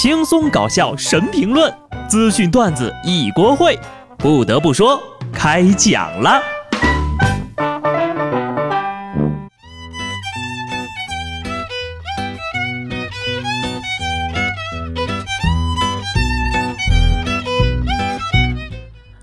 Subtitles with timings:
[0.00, 1.70] 轻松搞笑神评论，
[2.08, 3.78] 资讯段子一锅烩。
[4.16, 4.98] 不得不说，
[5.30, 6.40] 开讲了。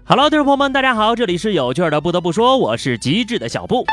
[0.06, 2.00] Hello，听众朋友们，大家好，这里是有趣的。
[2.00, 3.84] 不得不说，我是机智的小布。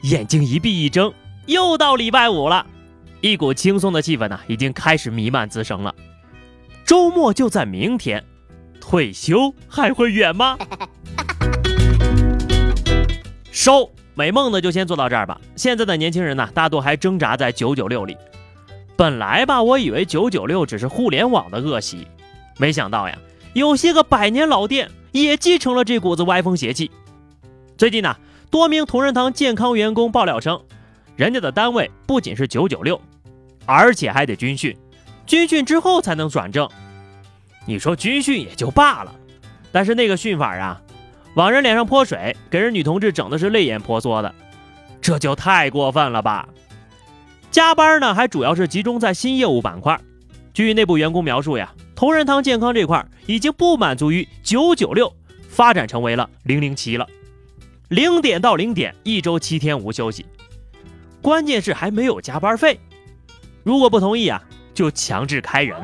[0.00, 1.12] 眼睛一闭一睁，
[1.46, 2.66] 又到礼拜五了。
[3.22, 5.94] 一股轻松的气氛呢，已经开始弥漫滋生了。
[6.84, 8.24] 周末就在明天，
[8.80, 10.58] 退休还会远吗？
[13.52, 15.40] 收美梦呢，就先做到这儿吧。
[15.54, 18.16] 现在的年轻人呢，大多还挣扎在九九六里。
[18.96, 22.08] 本来吧，我以为九九六只是互联网的恶习，
[22.58, 23.16] 没想到呀，
[23.52, 26.90] 有些个百年老店也继承了这股子歪风邪气。
[27.78, 28.16] 最近呢，
[28.50, 30.60] 多名同仁堂健康员工爆料称，
[31.14, 33.00] 人家的单位不仅是九九六。
[33.66, 34.76] 而且还得军训，
[35.26, 36.68] 军训之后才能转正。
[37.66, 39.14] 你说军训也就罢了，
[39.70, 40.80] 但是那个训法啊，
[41.36, 44.34] 往人脸上泼水，给人女同志整的是泪眼婆娑的，
[45.00, 46.48] 这就太过分了吧？
[47.50, 50.00] 加班呢，还主要是集中在新业务板块。
[50.52, 55.14] 据内部员工描述呀，同仁堂健康这块已经不满足于九九六，
[55.48, 57.06] 发展成为了零零七了，
[57.88, 60.26] 零点到零点，一周七天无休息，
[61.22, 62.80] 关键是还没有加班费。
[63.62, 64.42] 如果不同意啊，
[64.74, 65.76] 就强制开人。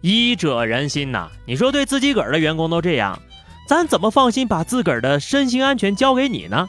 [0.00, 3.18] 医者仁心呐，你说对自己个儿的员工都这样，
[3.66, 6.68] 咱怎么放心把自个儿的身心安全交给你呢？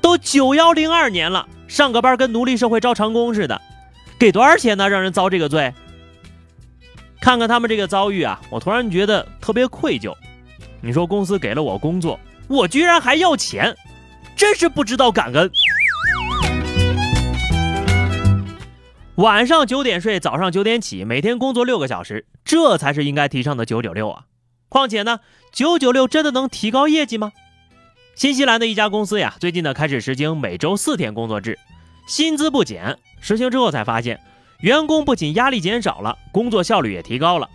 [0.00, 3.60] 都九幺零二年了，上个班跟奴隶社会招长工似的，
[4.18, 4.88] 给多少钱呢？
[4.88, 5.72] 让人遭这个罪？
[7.20, 10.14] 看看他们这个遭遇啊，我突然觉得特别愧疚。
[10.80, 13.76] 你说公司给了我工作，我居然还要钱，
[14.34, 15.50] 真是不知道感恩。
[19.20, 24.24] 晚上九点睡，早上九点起，每天工作六个小时，这才是应该提倡的九九六啊！
[24.70, 25.20] 况且呢，
[25.52, 27.32] 九九六真的能提高业绩吗？
[28.14, 31.58] 新西兰的一家公司呀，最近呢开始实行每周四天工作制，
[32.06, 32.96] 薪资不减。
[33.20, 34.18] 实行之后才发现，
[34.60, 37.46] 员工不仅压力减少了，工作效率也提高了，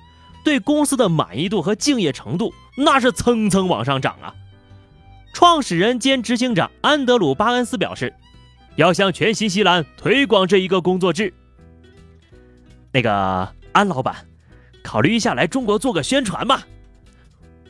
[0.44, 4.36] 对公司的满意度和敬业程度那是蹭蹭往上涨啊！
[5.34, 8.14] 创始人兼执行长安德鲁·巴恩斯表示，
[8.76, 11.34] 要向全新西兰推广这一个工作制。
[12.96, 14.16] 那个安老板，
[14.82, 16.66] 考虑一下来中国做个宣传吧。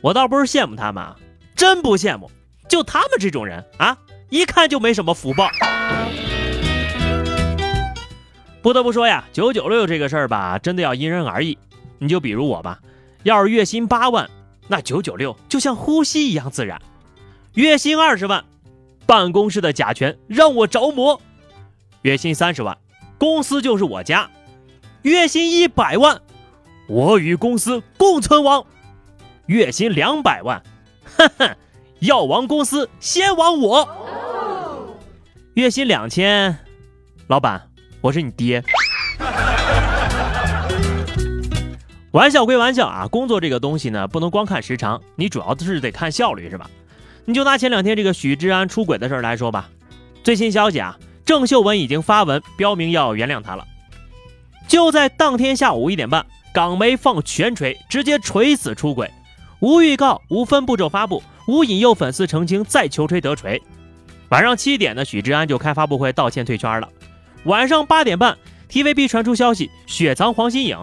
[0.00, 1.04] 我倒不是羡慕他们，
[1.56, 2.30] 真不羡慕。
[2.68, 3.98] 就他们这种人啊，
[4.30, 5.50] 一看就没什么福报。
[8.62, 11.58] 不得不说呀，九九六这个事儿吧，真的要因人而异。
[11.98, 12.78] 你就比如我吧，
[13.24, 14.30] 要是月薪八万，
[14.68, 16.78] 那九九六就像呼吸一样自然；
[17.54, 18.44] 月薪二十万，
[19.06, 21.18] 办公室的甲醛让我着魔；
[22.02, 22.78] 月薪三十万，
[23.18, 24.30] 公司就是我家。
[25.06, 26.20] 月薪一百万，
[26.88, 28.66] 我与公司共存亡；
[29.46, 30.60] 月薪两百万，
[31.04, 31.56] 哈哈，
[32.00, 33.86] 要亡公司先亡我；
[35.54, 36.58] 月薪两千，
[37.28, 38.64] 老板，我是你爹。
[42.10, 46.68] 玩笑归玩笑啊，工作这个东西呢，不能光看时长，你主要是得看效率，是吧？
[47.26, 49.70] 你就拿前两天这个许志安出轨的事儿来说吧，
[50.24, 53.64] 最新消息啊，郑秀文已经发文标明要原谅他了。
[54.68, 59.10] 就在当天下午一点半，港媒放全锤，直接锤死出轨，
[59.60, 63.60] 无预告，无分步骤发布，无引诱粉丝澄清，再求锤得锤。
[64.30, 66.88] 晚上七点呢，许志安就开发布会道歉退圈了。
[67.44, 68.36] 晚上八点半
[68.68, 70.76] ，TVB 传出消息，雪藏黄心颖，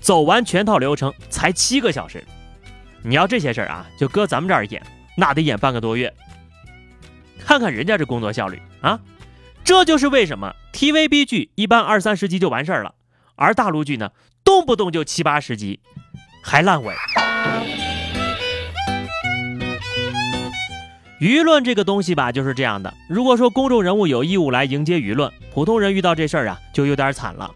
[0.00, 2.24] 走完全套流程才七个小时。
[3.02, 4.82] 你要这些事儿啊，就搁咱们这儿演，
[5.14, 6.10] 那得演半个多月。
[7.38, 8.98] 看看人家这工作效率啊！
[9.62, 12.96] 这就是为什么 TVB 剧一般二三十集就完事儿了，
[13.36, 14.10] 而大陆剧呢，
[14.42, 15.78] 动不动就七八十集，
[16.42, 16.92] 还烂尾。
[21.20, 22.92] 舆论这个东西吧，就是这样的。
[23.08, 27.48] 如果说公众人物有义务来迎接舆论，普通人遇到这事儿啊，就有点惨了。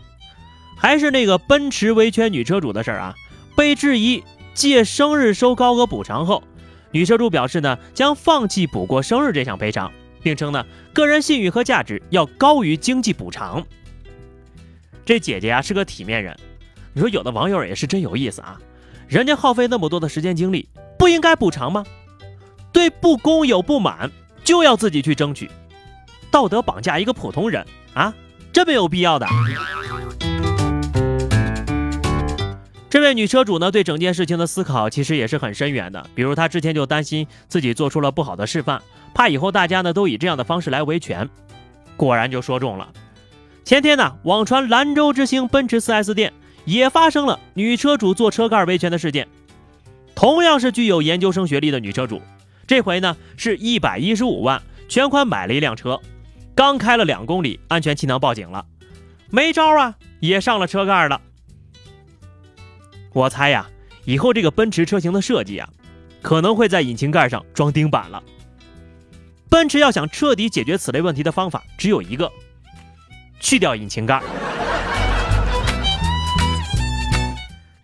[0.76, 3.14] 还是那个奔驰维权女车主的事儿啊，
[3.56, 4.22] 被质疑
[4.54, 6.44] 借生日收高额补偿后，
[6.92, 9.90] 女车主表示呢，将放弃补过生日这项赔偿。
[10.22, 13.64] 并称呢，个人信誉和价值要高于经济补偿。
[15.04, 16.36] 这姐姐啊是个体面人，
[16.92, 18.60] 你说有的网友也是真有意思啊，
[19.08, 20.68] 人家耗费那么多的时间精力，
[20.98, 21.84] 不应该补偿吗？
[22.72, 24.10] 对不公有不满
[24.44, 25.50] 就要自己去争取，
[26.30, 28.14] 道德绑架一个普通人啊，
[28.52, 29.26] 真没有必要的。
[33.08, 36.06] 位女车主呢，对整件事情的思考其实也是很深远的。
[36.14, 38.82] 比如她之前就担心自己做出了不好的示范，
[39.14, 41.28] 怕以后大家呢都以这样的方式来维权。
[41.96, 42.93] 果然就说中了。
[43.64, 46.32] 前天呢，网传兰州之星奔驰 4S 店
[46.64, 49.26] 也发生了女车主坐车盖维权的事件，
[50.14, 52.20] 同样是具有研究生学历的女车主，
[52.66, 55.99] 这回呢是一百一十五万全款买了一辆车，
[56.54, 58.64] 刚开了两公里，安全气囊报警了，
[59.31, 61.20] 没招啊，也上了车盖了。
[63.12, 63.66] 我猜呀，
[64.05, 65.69] 以后这个奔驰车型的设计啊，
[66.22, 68.22] 可能会在引擎盖上装钉板了。
[69.49, 72.31] 奔驰要想彻底解决此类问题的方法只有一个，
[73.40, 74.22] 去掉引擎盖。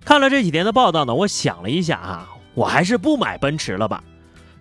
[0.04, 4.04] 看了这几天的报道呢，我想了一下啊，我还是不买奔驰了吧。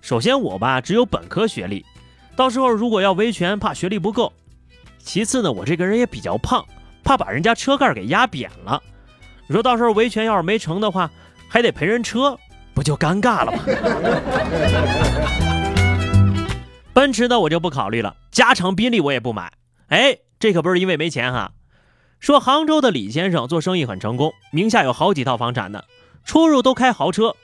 [0.02, 1.86] 首先我吧只有本科学历，
[2.36, 4.32] 到时候如果要维权，怕学历不够。
[4.98, 6.66] 其次呢，我这个人也比较胖，
[7.04, 8.82] 怕把人家车盖给压扁了。
[9.48, 11.12] 你说到时候维权要是没成的话，
[11.50, 12.38] 还得赔人车，
[12.74, 13.60] 不就尴尬了吗？
[16.94, 19.52] 奔驰的我就不考虑了，加长宾利我也不买。
[19.88, 21.52] 哎，这可不是因为没钱哈。
[22.20, 25.84] 说杭州的李先生做生意很成功，名下有好几套房产呢，
[26.24, 27.36] 出入都开豪车。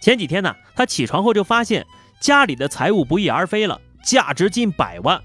[0.00, 1.84] 前几天呢，他起床后就发现
[2.18, 5.20] 家里的财物不翼而飞了，价值近百万。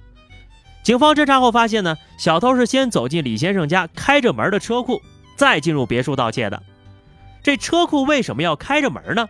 [0.84, 5.00] 警方侦查后发现呢，小偷是先走进李先生家开着门的车库，
[5.42, 6.62] 再进入别墅盗窃的。
[7.42, 9.28] 这车库为什么要开着门呢？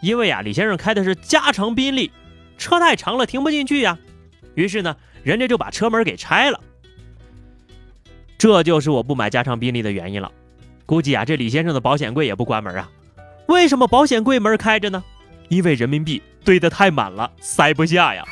[0.00, 2.10] 因为啊，李先生开的是加长宾利。
[2.56, 3.98] 车太长了，停不进去呀。
[4.54, 6.58] 于是呢，人家就把车门给拆了。
[8.38, 10.32] 这就是我不买加长宾利的原因了。
[10.86, 12.90] 估计啊，这李先生的保险柜也不关门啊。
[13.44, 15.04] 为什么保险柜门开着呢？
[15.50, 18.24] 因为人民币堆得太满了，塞不下呀。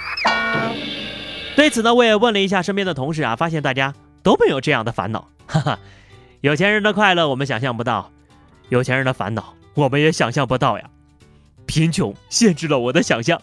[1.54, 3.92] 对此呢，我也问了一下身边的同事啊，发现大家
[4.22, 5.28] 都没有这样的烦恼。
[5.46, 5.78] 哈哈，
[6.44, 8.12] 有钱人的快乐我们想象不到，
[8.69, 10.85] 有钱人的烦恼我们也想象不到呀。
[11.64, 13.41] 贫穷限制了我的想象。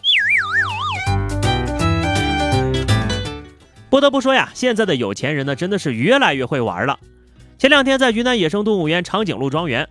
[3.90, 7.00] 不得不说呀，现在的有钱人呢，真的是越来越会玩了。
[7.58, 9.88] 前两天在云南野生动物园长颈鹿庄园，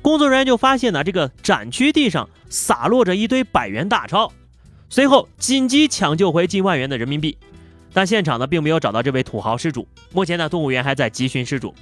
[0.00, 4.32] 工作人员就发现呢，这个展区地上洒落着一堆百元大钞，
[4.88, 7.36] 随后紧急抢救回近万元的人民币，
[7.92, 9.86] 但现场呢并没有找到这位土豪失主。
[10.14, 11.74] 目前呢，动物园还在急寻失主。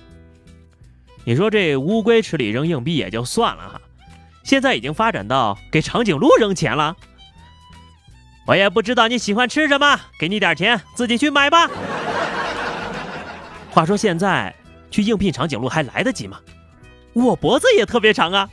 [1.25, 3.81] 你说这乌龟池里扔硬币也就算了哈，
[4.43, 6.97] 现在已经发展到给长颈鹿扔钱了。
[8.45, 11.71] 我也不知道你喜欢吃什么，给你点钱，自己去买吧。
[13.71, 14.53] 话说现在
[14.91, 16.41] 去应聘长颈鹿还来得及吗？
[17.13, 18.49] 我脖子也特别长啊。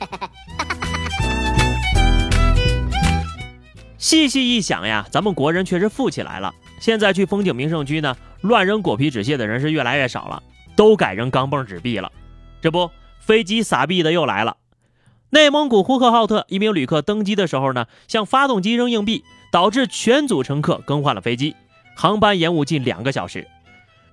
[3.98, 6.54] 细细一想呀，咱们国人确实富起来了。
[6.80, 10.40] 现在去风景名胜区呢，乱扔果皮纸屑的人是越来越少了，
[10.76, 12.10] 都改扔钢镚纸币了。
[12.60, 14.56] 这不，飞机撒币的又来了。
[15.30, 19.24] 内蒙古呼和浩特一名旅客登机的时候呢，向发动机扔硬币。
[19.52, 21.56] 导致全组乘客更换了飞机，
[21.96, 23.48] 航班延误近两个小时。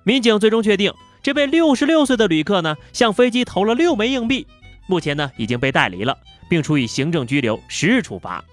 [0.02, 0.92] 民警最终确定，
[1.22, 4.48] 这位六十六岁的旅客呢，向飞机投了六枚硬币，
[4.88, 6.18] 目前呢已经被带离了，
[6.50, 8.44] 并处以行政拘留十日处罚。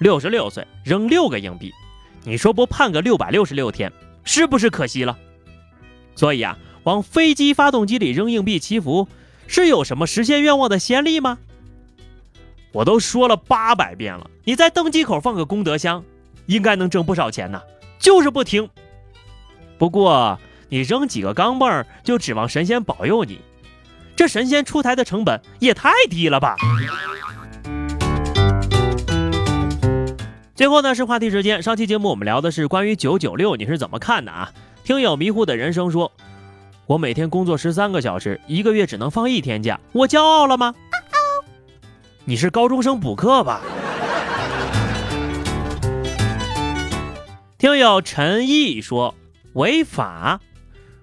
[0.00, 1.72] 六十六岁扔六个硬币，
[2.24, 3.92] 你说不判个六百六十六天，
[4.24, 5.16] 是不是可惜了？
[6.16, 9.08] 所以啊，往飞机发动机里扔硬币祈福，
[9.46, 11.38] 是有什么实现愿望的先例吗？
[12.72, 16.04] 我都说了八百遍了，你在登机口放个功德箱，
[16.46, 17.60] 应该能挣不少钱呢，
[17.98, 18.68] 就是不听。
[19.76, 20.38] 不过
[20.68, 23.40] 你扔几个钢镚就指望神仙保佑你，
[24.14, 26.56] 这神仙出台的成本也太低了吧？
[30.54, 34.52] 最后呢是话题时间，上期节目我们聊的是关于九九六，你是怎么看的啊？
[34.84, 36.12] 听友迷糊的人生说，
[36.90, 40.74] 我每天工作十三个小时，一个月只能放一天假，我骄傲了吗？
[42.24, 43.60] 你是高中生补课吧？
[47.58, 49.14] 听友陈毅说
[49.52, 50.40] 违法，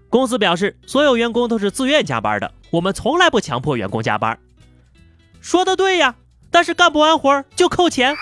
[0.10, 4.38] 公司表示所有员工都是自愿加班的，我们从来不强迫员工加班。
[5.40, 6.16] 说的对呀，
[6.52, 8.14] 但是干不完活就扣钱。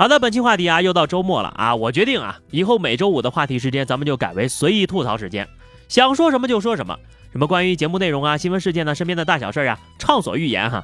[0.00, 5.46] 好的，本期话题啊，又到周末了啊，我决定啊，以后每周五的话题时间咱们就改为随意吐槽时间，
[5.88, 6.98] 想说什么就说什么。
[7.32, 10.82] 什么关于节目内容啊、新闻事件呢、身边的大小事啊，畅所欲言哈。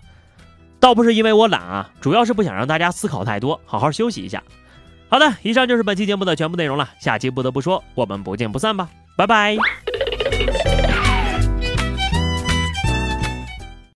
[0.78, 4.42] 倒不是因为我懒啊，主要是不想让大家思考太多，好好休息一下。
[5.08, 6.87] 好的，以上就是本期节目的全部内容了。
[7.00, 9.56] 下期不得不说，我们不见不散吧，拜拜。